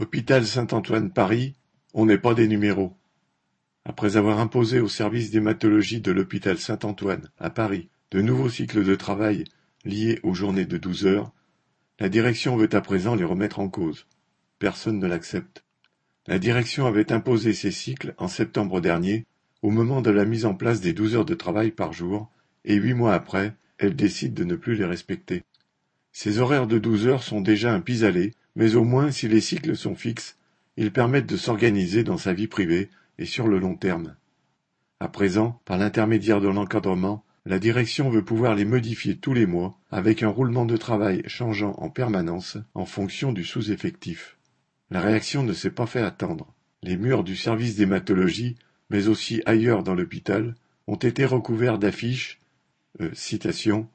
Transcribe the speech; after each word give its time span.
Hôpital 0.00 0.44
Saint-Antoine 0.44 1.12
Paris, 1.12 1.54
on 1.92 2.04
n'est 2.04 2.18
pas 2.18 2.34
des 2.34 2.48
numéros. 2.48 2.96
Après 3.84 4.16
avoir 4.16 4.40
imposé 4.40 4.80
au 4.80 4.88
service 4.88 5.30
d'hématologie 5.30 6.00
de 6.00 6.10
l'hôpital 6.10 6.58
Saint-Antoine, 6.58 7.30
à 7.38 7.48
Paris, 7.48 7.88
de 8.10 8.20
nouveaux 8.20 8.48
cycles 8.48 8.82
de 8.82 8.96
travail 8.96 9.44
liés 9.84 10.18
aux 10.24 10.34
journées 10.34 10.64
de 10.64 10.78
douze 10.78 11.06
heures, 11.06 11.30
la 12.00 12.08
direction 12.08 12.56
veut 12.56 12.74
à 12.74 12.80
présent 12.80 13.14
les 13.14 13.22
remettre 13.22 13.60
en 13.60 13.68
cause. 13.68 14.08
Personne 14.58 14.98
ne 14.98 15.06
l'accepte. 15.06 15.62
La 16.26 16.40
direction 16.40 16.86
avait 16.86 17.12
imposé 17.12 17.52
ces 17.52 17.70
cycles 17.70 18.14
en 18.18 18.26
septembre 18.26 18.80
dernier, 18.80 19.26
au 19.62 19.70
moment 19.70 20.02
de 20.02 20.10
la 20.10 20.24
mise 20.24 20.44
en 20.44 20.54
place 20.54 20.80
des 20.80 20.92
douze 20.92 21.14
heures 21.14 21.24
de 21.24 21.34
travail 21.34 21.70
par 21.70 21.92
jour, 21.92 22.32
et 22.64 22.74
huit 22.74 22.94
mois 22.94 23.14
après, 23.14 23.54
elle 23.78 23.94
décide 23.94 24.34
de 24.34 24.42
ne 24.42 24.56
plus 24.56 24.74
les 24.74 24.86
respecter. 24.86 25.44
Ces 26.10 26.40
horaires 26.40 26.66
de 26.66 26.78
douze 26.78 27.06
heures 27.06 27.22
sont 27.22 27.40
déjà 27.40 27.72
un 27.72 27.80
pis-aller 27.80 28.32
mais 28.56 28.74
au 28.76 28.84
moins 28.84 29.10
si 29.10 29.28
les 29.28 29.40
cycles 29.40 29.76
sont 29.76 29.94
fixes, 29.94 30.36
ils 30.76 30.92
permettent 30.92 31.28
de 31.28 31.36
s'organiser 31.36 32.04
dans 32.04 32.18
sa 32.18 32.32
vie 32.32 32.46
privée 32.46 32.90
et 33.18 33.26
sur 33.26 33.46
le 33.46 33.58
long 33.58 33.76
terme. 33.76 34.14
À 35.00 35.08
présent, 35.08 35.60
par 35.64 35.78
l'intermédiaire 35.78 36.40
de 36.40 36.48
l'encadrement, 36.48 37.24
la 37.46 37.58
direction 37.58 38.08
veut 38.08 38.24
pouvoir 38.24 38.54
les 38.54 38.64
modifier 38.64 39.16
tous 39.16 39.34
les 39.34 39.46
mois 39.46 39.78
avec 39.90 40.22
un 40.22 40.28
roulement 40.28 40.64
de 40.64 40.76
travail 40.76 41.22
changeant 41.26 41.74
en 41.78 41.90
permanence 41.90 42.56
en 42.74 42.86
fonction 42.86 43.32
du 43.32 43.44
sous-effectif. 43.44 44.38
La 44.90 45.00
réaction 45.00 45.42
ne 45.42 45.52
s'est 45.52 45.70
pas 45.70 45.86
fait 45.86 46.00
attendre. 46.00 46.52
Les 46.82 46.96
murs 46.96 47.24
du 47.24 47.36
service 47.36 47.76
d'hématologie, 47.76 48.56
mais 48.90 49.08
aussi 49.08 49.42
ailleurs 49.46 49.82
dans 49.82 49.94
l'hôpital, 49.94 50.54
ont 50.86 50.96
été 50.96 51.24
recouverts 51.24 51.78
d'affiches 51.78 52.40
euh, 53.00 53.10
citation, 53.12 53.88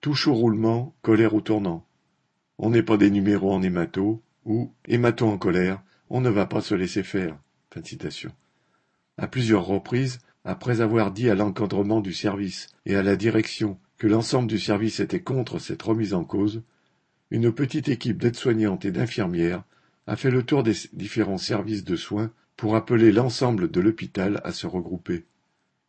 Touche 0.00 0.28
au 0.28 0.34
roulement, 0.34 0.94
colère 1.02 1.34
au 1.34 1.42
tournant. 1.42 1.84
On 2.62 2.68
n'est 2.68 2.82
pas 2.82 2.98
des 2.98 3.10
numéros 3.10 3.54
en 3.54 3.62
hémato, 3.62 4.22
ou, 4.44 4.70
hémato 4.86 5.26
en 5.26 5.38
colère, 5.38 5.82
on 6.10 6.20
ne 6.20 6.28
va 6.28 6.44
pas 6.44 6.60
se 6.60 6.74
laisser 6.74 7.02
faire. 7.02 7.38
Fin 7.72 7.82
citation. 7.82 8.32
À 9.16 9.28
plusieurs 9.28 9.64
reprises, 9.64 10.18
après 10.44 10.82
avoir 10.82 11.10
dit 11.10 11.30
à 11.30 11.34
l'encadrement 11.34 12.02
du 12.02 12.12
service 12.12 12.66
et 12.84 12.96
à 12.96 13.02
la 13.02 13.16
direction 13.16 13.78
que 13.96 14.06
l'ensemble 14.06 14.46
du 14.46 14.58
service 14.58 15.00
était 15.00 15.22
contre 15.22 15.58
cette 15.58 15.80
remise 15.80 16.12
en 16.12 16.22
cause, 16.22 16.62
une 17.30 17.50
petite 17.50 17.88
équipe 17.88 18.18
d'aides-soignantes 18.18 18.84
et 18.84 18.92
d'infirmières 18.92 19.64
a 20.06 20.16
fait 20.16 20.30
le 20.30 20.42
tour 20.42 20.62
des 20.62 20.74
différents 20.92 21.38
services 21.38 21.84
de 21.84 21.96
soins 21.96 22.30
pour 22.58 22.76
appeler 22.76 23.10
l'ensemble 23.10 23.70
de 23.70 23.80
l'hôpital 23.80 24.38
à 24.44 24.52
se 24.52 24.66
regrouper. 24.66 25.24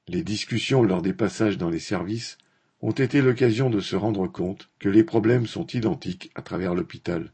Les 0.08 0.23
discussions 0.23 0.83
lors 0.83 1.02
des 1.02 1.13
passages 1.13 1.58
dans 1.58 1.69
les 1.69 1.80
services 1.80 2.38
ont 2.82 2.92
été 2.92 3.22
l'occasion 3.22 3.70
de 3.70 3.80
se 3.80 3.96
rendre 3.96 4.28
compte 4.28 4.70
que 4.80 4.90
les 4.90 5.04
problèmes 5.04 5.46
sont 5.46 5.68
identiques 5.68 6.32
à 6.36 6.42
travers 6.42 6.74
l'hôpital. 6.74 7.32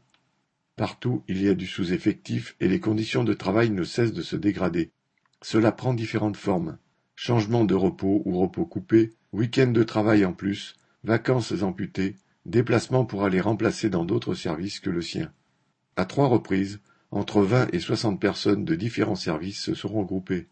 Partout 0.76 1.24
il 1.26 1.42
y 1.42 1.48
a 1.48 1.54
du 1.54 1.66
sous-effectif 1.66 2.54
et 2.60 2.68
les 2.68 2.80
conditions 2.80 3.24
de 3.24 3.34
travail 3.34 3.70
ne 3.70 3.84
cessent 3.84 4.12
de 4.12 4.22
se 4.22 4.36
dégrader. 4.36 4.90
Cela 5.42 5.72
prend 5.72 5.94
différentes 5.94 6.36
formes. 6.36 6.78
Changement 7.16 7.64
de 7.64 7.74
repos 7.74 8.22
ou 8.24 8.38
repos 8.38 8.66
coupé, 8.66 9.12
week-end 9.32 9.72
de 9.72 9.82
travail 9.82 10.24
en 10.24 10.32
plus, 10.32 10.76
vacances 11.02 11.62
amputées, 11.62 12.16
déplacements 12.46 13.04
pour 13.04 13.24
aller 13.24 13.40
remplacer 13.40 13.90
dans 13.90 14.04
d'autres 14.04 14.34
services 14.34 14.80
que 14.80 14.90
le 14.90 15.02
sien. 15.02 15.32
À 15.96 16.04
trois 16.04 16.28
reprises, 16.28 16.80
entre 17.10 17.42
vingt 17.42 17.68
et 17.72 17.80
soixante 17.80 18.20
personnes 18.20 18.64
de 18.64 18.74
différents 18.74 19.16
services 19.16 19.62
se 19.62 19.74
sont 19.74 19.88
regroupées. 19.88 20.46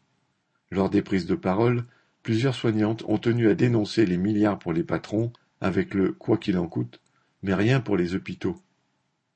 Lors 0.71 0.91
des 0.91 1.03
prises 1.03 1.27
de 1.27 1.35
parole, 1.35 1.85
Plusieurs 2.27 2.57
soignantes 2.57 3.05
ont 3.07 3.19
tenu 3.19 3.49
à 3.49 3.55
dénoncer 3.55 4.05
les 4.05 4.17
milliards 4.17 4.59
pour 4.59 4.73
les 4.73 4.83
patrons 4.83 5.33
avec 5.61 5.95
le 5.95 6.11
quoi 6.11 6.39
qu'il 6.39 6.59
en 6.59 6.67
coûte, 6.67 7.01
mais 7.45 7.55
rien 7.55 7.81
pour 7.81 7.97
les 7.97 8.17
hôpitaux. 8.17 8.57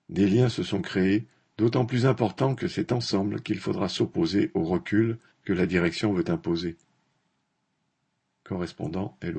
Des 0.08 0.27
liens 0.27 0.48
se 0.48 0.64
sont 0.64 0.82
créés, 0.82 1.28
d'autant 1.56 1.86
plus 1.86 2.05
importants 2.05 2.56
que 2.56 2.66
c'est 2.66 2.91
ensemble 2.91 3.42
qu'il 3.42 3.60
faudra 3.60 3.88
s'opposer 3.88 4.50
au 4.55 4.64
recul 4.64 5.19
que 5.44 5.52
la 5.52 5.66
direction 5.66 6.12
veut 6.12 6.28
imposer. 6.28 6.78
Correspondant 8.42 9.16
Hello. 9.22 9.38